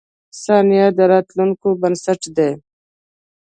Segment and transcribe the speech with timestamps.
[0.43, 2.51] •ثانیه د راتلونکې بنسټ دی.